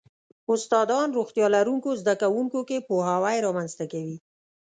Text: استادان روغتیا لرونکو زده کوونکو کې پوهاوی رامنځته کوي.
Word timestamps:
استادان 0.53 1.07
روغتیا 1.17 1.47
لرونکو 1.55 1.89
زده 2.01 2.13
کوونکو 2.21 2.59
کې 2.67 2.77
پوهاوی 2.87 3.37
رامنځته 3.45 3.85
کوي. 3.93 4.17